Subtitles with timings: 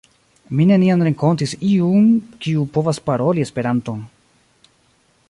[0.59, 2.09] Mi neniam renkontis iun
[2.45, 4.01] kiu povas paroli Esperanton.